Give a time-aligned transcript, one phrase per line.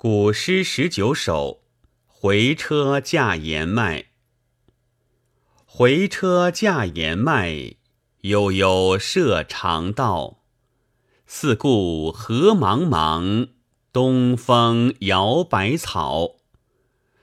[0.00, 1.62] 古诗十九首，
[2.06, 4.04] 回车驾言迈。
[5.64, 7.74] 回车驾言迈，
[8.20, 10.44] 悠悠涉长道。
[11.26, 13.48] 四顾何茫茫，
[13.92, 16.36] 东风摇百草。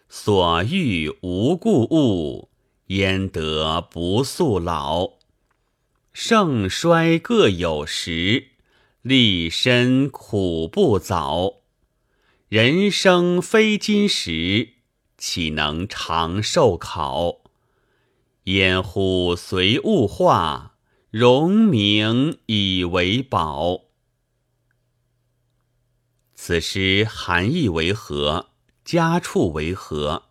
[0.09, 2.49] 所遇无故物，
[2.87, 5.13] 焉得不速老？
[6.11, 8.49] 盛衰各有时，
[9.01, 11.61] 立身苦不早。
[12.55, 14.75] 人生非金石，
[15.17, 17.41] 岂能长寿考？
[18.45, 20.77] 烟乎随物化，
[21.11, 23.87] 荣名以为宝。
[26.33, 28.51] 此诗含义为何？
[28.85, 30.29] 家处为何？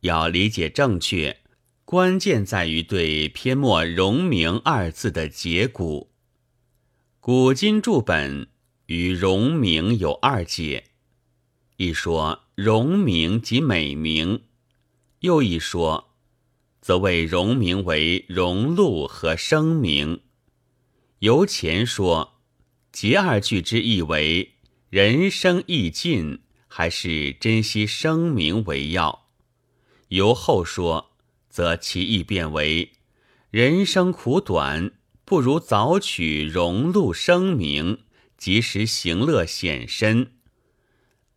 [0.00, 1.40] 要理解正确，
[1.84, 6.10] 关键在于对篇末“荣名”二字的解古。
[7.20, 8.48] 古今注本
[8.86, 10.84] 与“荣名”有二解。
[11.78, 14.44] 一说荣名即美名，
[15.20, 16.14] 又一说，
[16.80, 20.22] 则谓荣名为荣禄和声名。
[21.18, 22.40] 由前说，
[22.92, 24.54] 结二句之意为
[24.88, 29.26] 人生易尽，还是珍惜声名为要；
[30.08, 31.10] 由后说，
[31.50, 32.92] 则其意变为
[33.50, 34.92] 人生苦短，
[35.26, 37.98] 不如早取荣禄声名，
[38.38, 40.35] 及时行乐显身。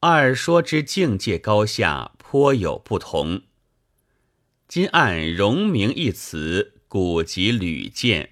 [0.01, 3.41] 二说之境界高下颇有不同。
[4.65, 8.29] 今按“荣名”一词，古籍屡见，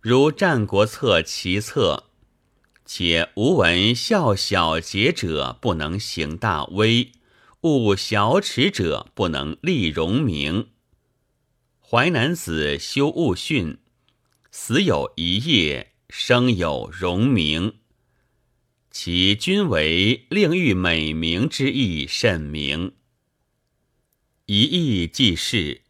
[0.00, 2.06] 如《战国策·齐策》，
[2.84, 7.12] 且吾闻效小节者不能行大威，
[7.60, 10.62] 务小耻者不能立荣名。
[11.88, 13.74] 《淮南子·修物训》，
[14.50, 17.79] 死有一夜，生有荣名。
[18.90, 22.92] 其均为令誉美名之意甚明。
[24.46, 25.82] 一意既是，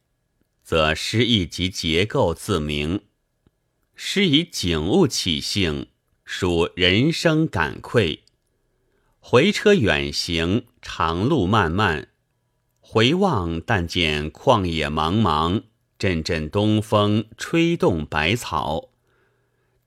[0.63, 3.01] 则诗意及结构自明。
[3.95, 5.87] 诗以景物起兴，
[6.25, 8.25] 属人生感愧。
[9.19, 12.09] 回车远行，长路漫漫，
[12.81, 15.63] 回望但见旷野茫茫，
[15.99, 18.91] 阵阵东风吹动百草。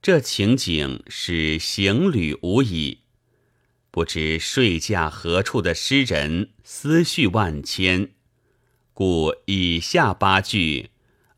[0.02, 3.03] 这情景使行旅无已。
[3.94, 8.10] 不知睡驾何处的诗人思绪万千，
[8.92, 10.90] 故以下八句，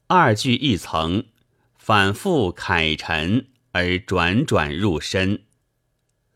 [0.07, 1.27] 二句一层，
[1.77, 5.43] 反复慨陈而转转入深。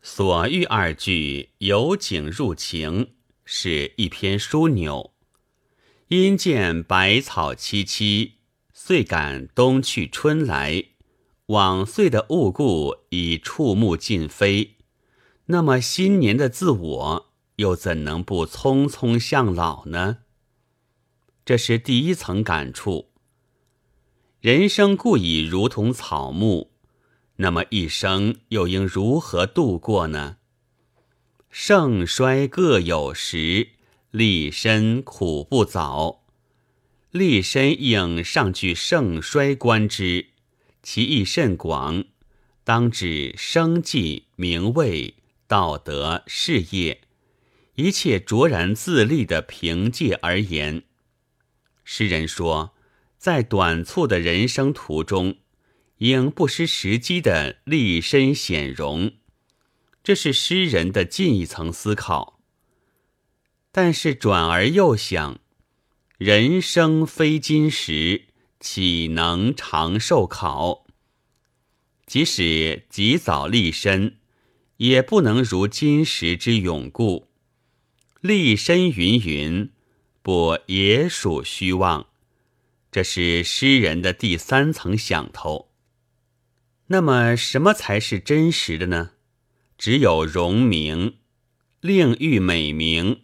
[0.03, 5.13] 所遇二句由景入情，是一篇枢纽。
[6.09, 8.33] 因见百草萋萋，
[8.71, 10.83] 遂感冬去春来，
[11.47, 14.75] 往岁的物故已触目尽非。
[15.51, 20.19] 那么新年的自我又怎能不匆匆向老呢？
[21.43, 23.09] 这是第一层感触。
[24.39, 26.71] 人生故已如同草木，
[27.35, 30.37] 那么一生又应如何度过呢？
[31.49, 33.71] 盛衰各有时，
[34.11, 36.23] 立身苦不早。
[37.11, 40.27] 立身应上句盛衰观之，
[40.81, 42.05] 其意甚广，
[42.63, 45.15] 当指生计、名位。
[45.51, 47.01] 道德、事业，
[47.75, 50.83] 一切卓然自立的凭借而言，
[51.83, 52.73] 诗人说，
[53.17, 55.39] 在短促的人生途中，
[55.97, 59.15] 应不失时机的立身显荣，
[60.01, 62.39] 这是诗人的进一层思考。
[63.73, 65.41] 但是转而又想，
[66.17, 68.27] 人生非金石，
[68.61, 70.85] 岂能长寿考？
[72.05, 74.20] 即使及早立身。
[74.81, 77.27] 也不能如金石之永固，
[78.19, 79.69] 立身云云，
[80.23, 82.07] 不也属虚妄？
[82.91, 85.69] 这是诗人的第三层想头。
[86.87, 89.11] 那么，什么才是真实的呢？
[89.77, 91.17] 只有荣名，
[91.79, 93.21] 令欲美名。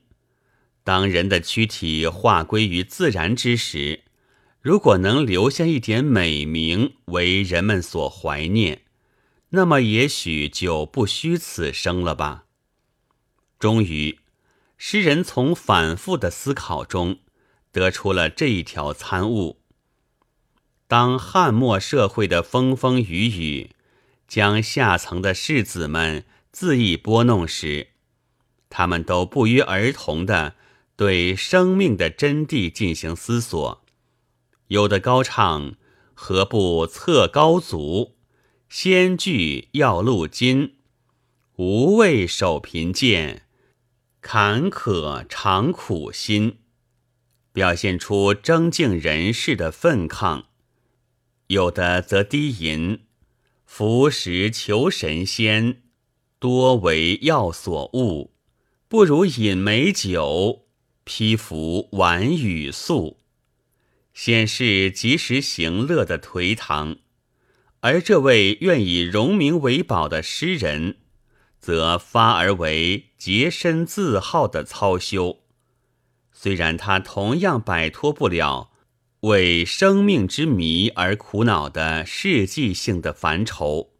[0.83, 4.03] 当人的躯体化归于自然之时，
[4.61, 8.83] 如果能留下一点美名，为人们所怀念。
[9.57, 12.45] 那么也许就不虚此生了吧。
[13.57, 14.19] 终于，
[14.77, 17.17] 诗人从反复的思考中
[17.71, 19.59] 得出了这一条参悟：
[20.87, 23.71] 当汉末社会的风风雨雨
[24.27, 26.23] 将下层的士子们
[26.53, 27.87] 恣意拨弄时，
[28.69, 30.53] 他们都不约而同的
[30.95, 33.83] 对生命的真谛进行思索，
[34.67, 35.73] 有的高唱
[36.13, 38.13] “何不测高足”。
[38.69, 40.75] 先具要路金，
[41.55, 43.43] 无畏守贫贱，
[44.19, 46.57] 坎坷常苦心，
[47.53, 50.47] 表现出征敬人世的愤抗；
[51.47, 53.05] 有的则低吟，
[53.65, 55.81] 服食求神仙，
[56.37, 58.33] 多为药所误，
[58.89, 60.67] 不如饮美酒，
[61.05, 63.17] 披服晚雨宿，
[64.13, 66.97] 显示及时行乐的颓唐。
[67.87, 70.97] 而这位愿以荣名为宝的诗人，
[71.57, 75.39] 则发而为洁身自好的操修。
[76.33, 78.71] 虽然他同样摆脱不了
[79.21, 83.91] 为生命之谜而苦恼的世纪性的烦愁，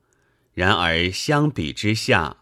[0.54, 2.40] 然而相比之下，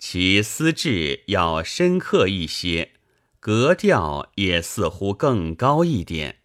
[0.00, 2.94] 其思志要深刻一些，
[3.38, 6.38] 格调也似乎更高一点。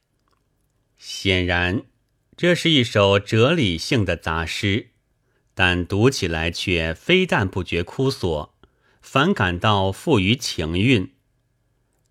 [1.00, 1.82] 显然。
[2.38, 4.92] 这是一首哲理性的杂诗，
[5.56, 8.54] 但读起来却非但不觉枯索，
[9.02, 11.14] 反感到富于情韵。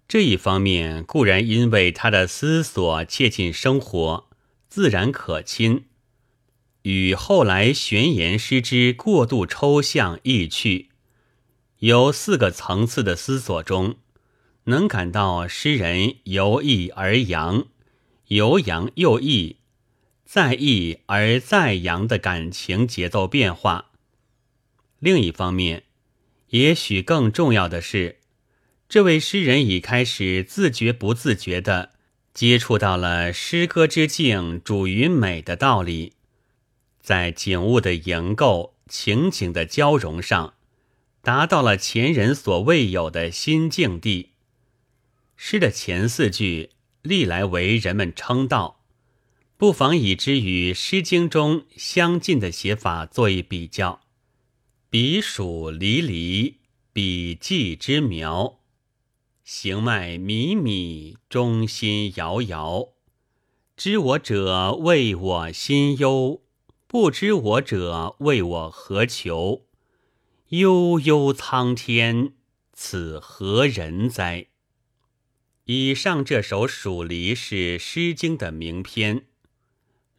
[0.08, 4.28] 这一方面固然因为他的思索切近生活，
[4.68, 5.84] 自然可亲，
[6.82, 10.88] 与后来玄言诗之过度抽象意趣，
[11.78, 13.94] 有四个层次的思索中，
[14.64, 17.68] 能感到诗人由抑而扬，
[18.26, 19.58] 由扬又抑。
[20.26, 23.92] 在抑而在扬的感情节奏变化。
[24.98, 25.84] 另一方面，
[26.48, 28.18] 也许更重要的是，
[28.88, 31.92] 这位诗人已开始自觉不自觉地
[32.34, 36.14] 接触到了诗歌之境主于美的道理，
[37.00, 40.54] 在景物的营构、情景的交融上，
[41.22, 44.32] 达到了前人所未有的新境地。
[45.36, 46.70] 诗的前四句
[47.02, 48.75] 历来为人们称道。
[49.58, 54.02] 不妨以之与《诗经》中相近的写法做一比较
[54.90, 56.56] ：“彼黍离离，
[56.92, 58.60] 彼稷之苗，
[59.44, 62.88] 行迈靡靡，中心摇摇。
[63.78, 66.42] 知我者谓我心忧，
[66.86, 69.64] 不知我者谓我何求。
[70.48, 72.34] 悠悠苍天，
[72.74, 74.48] 此何人哉？”
[75.64, 79.24] 以上这首《黍离》是《诗经》的名篇。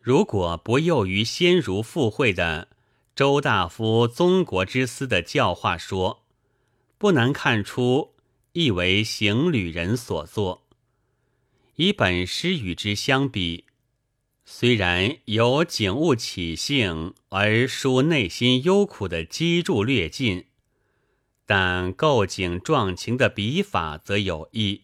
[0.07, 2.69] 如果不囿于先儒附会的
[3.13, 6.23] 周大夫宗国之思的教化说，
[6.97, 8.13] 不难看出
[8.53, 10.65] 亦为行旅人所作。
[11.75, 13.65] 以本诗与之相比，
[14.45, 20.45] 虽然有景物起兴而抒内心忧苦的机杼略尽，
[21.45, 24.83] 但构景壮情的笔法则有异。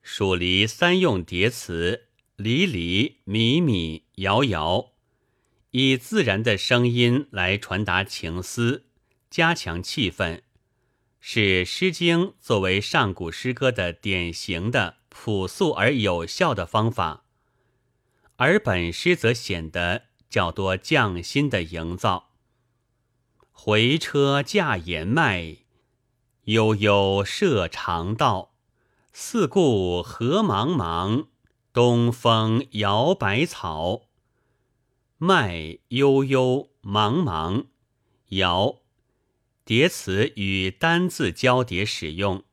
[0.00, 2.06] 蜀离三用叠词。
[2.42, 4.94] 离离米米遥遥，
[5.70, 8.86] 以自然的声音来传达情思，
[9.30, 10.40] 加强气氛，
[11.20, 17.26] 是《诗经》作为上古诗歌的典型的朴素而有效的方法。
[18.34, 22.30] 而本诗则显得较多匠心的营造。
[23.52, 25.58] 回车驾言迈，
[26.46, 28.56] 悠悠涉长道，
[29.12, 31.26] 四顾何茫茫。
[31.72, 34.02] 东风摇百草，
[35.16, 37.64] 麦悠悠茫茫，
[38.28, 38.80] 摇
[39.64, 42.44] 叠词与单字交叠使用，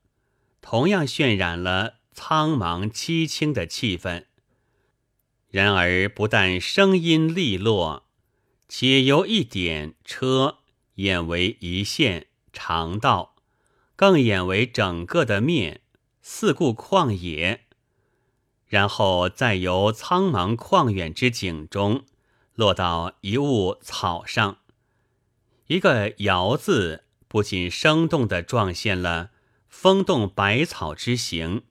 [0.62, 4.24] 同样渲染了苍茫凄清的气氛。
[5.50, 8.06] 然而，不但声音利落，
[8.70, 10.60] 且由一点车
[10.96, 13.36] 演为一线长道，
[13.98, 15.82] 更演为整个的面
[16.22, 17.66] 四顾旷野。
[18.70, 22.06] 然后再由苍茫旷远之景中
[22.54, 24.60] 落到一物草上，
[25.66, 29.32] 一个“摇”字不仅生动地状现了
[29.68, 31.64] 风动百草之形，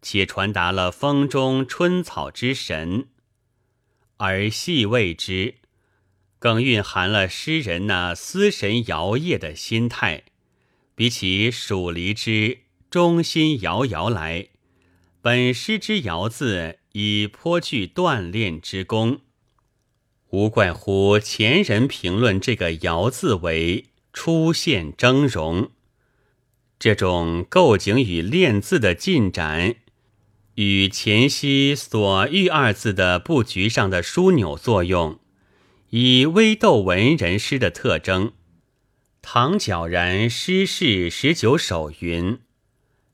[0.00, 3.08] 且传达了风中春草之神；
[4.18, 5.56] 而细味之，
[6.38, 10.22] 更蕴含了诗人那思神摇曳的心态，
[10.94, 14.50] 比起蜀离之中心摇摇来。
[15.24, 19.20] 本诗之“爻”字已颇具锻炼之功，
[20.28, 25.70] 无怪乎前人评论这个“爻”字为出现峥嵘。
[26.78, 29.76] 这种构景与练字的进展，
[30.56, 35.18] 与前夕所遇二字的布局上的枢纽作用，
[35.88, 38.34] 以微斗文人诗的特征。
[39.22, 42.40] 唐皎然诗事十九首云：“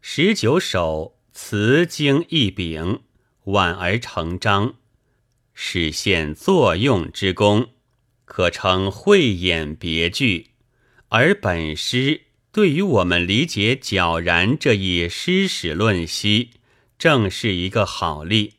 [0.02, 3.02] 十九首。”词经一柄，
[3.44, 4.74] 婉而成章，
[5.54, 7.70] 实现作用之功，
[8.24, 10.48] 可称慧眼别具。
[11.08, 12.22] 而本诗
[12.52, 16.50] 对于我们理解皎然这一诗史论析，
[16.98, 18.54] 正是一个好例。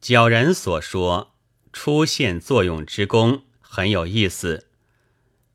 [0.00, 1.34] 皎然所说
[1.72, 4.66] 出现作用之功很有意思，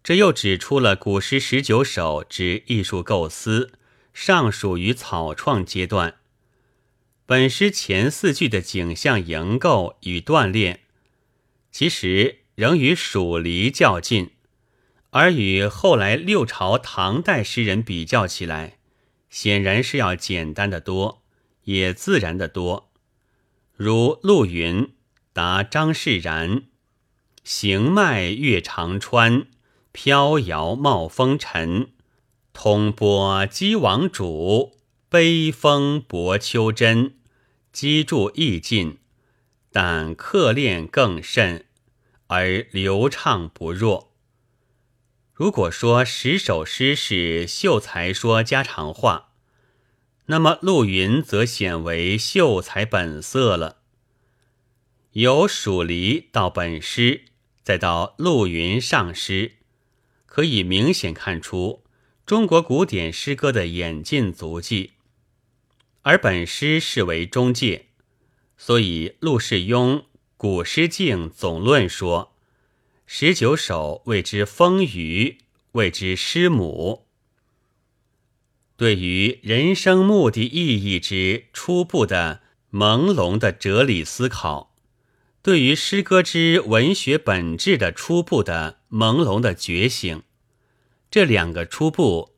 [0.04, 3.74] 这又指出了古诗十九首之艺术构思
[4.20, 6.16] 尚属于草创阶段。
[7.28, 10.80] 本诗前四句的景象营构与锻炼，
[11.72, 14.32] 其实仍与蜀离较近，
[15.12, 18.80] 而与后来六朝唐代诗人比较起来，
[19.30, 21.22] 显然是要简单的多，
[21.66, 22.92] 也自然的多。
[23.76, 24.96] 如陆云
[25.32, 26.64] 答张释然
[27.46, 29.46] ：“行迈越长川，
[29.92, 31.92] 飘摇冒风尘。
[32.60, 37.14] 通波击王主，悲风薄秋真。”
[37.72, 38.98] 积注意尽，
[39.72, 41.68] 但刻练更甚，
[42.26, 44.12] 而流畅不弱。
[45.32, 49.34] 如果说十首诗是秀才说家常话，
[50.26, 53.82] 那么陆云则显为秀才本色了。
[55.12, 57.26] 由蜀离到本诗，
[57.62, 59.58] 再到陆云上诗，
[60.26, 61.84] 可以明显看出
[62.28, 64.92] 中国古典诗歌的演进足迹。
[66.02, 67.86] 而本诗视为中介，
[68.58, 70.00] 所以陆世庸
[70.36, 72.34] 《古诗境总论》说
[73.08, 75.38] ：“十九首谓之风雨，
[75.72, 77.06] 谓之诗母。”
[78.76, 82.42] 对于人生目的意义之初步的
[82.74, 84.76] 朦胧的哲理思考，
[85.42, 90.24] 对于诗歌之文学本质的初步的朦胧的觉醒，
[91.10, 92.34] 这两个初步，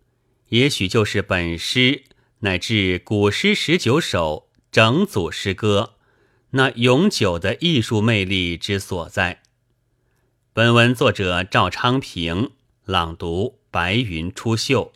[0.49, 2.03] 也许就是本诗。
[2.41, 5.95] 乃至古诗十九首整组诗歌，
[6.51, 9.41] 那永久的艺术魅力之所在。
[10.53, 12.51] 本文作者赵昌平
[12.85, 14.91] 朗读：白云出岫。